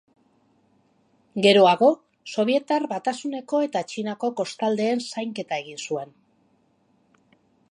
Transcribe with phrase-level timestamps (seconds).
[1.45, 1.89] Geroago,
[2.35, 6.21] Sobietar Batasuneko eta Txinako kostaldeen zainketa egin zuen.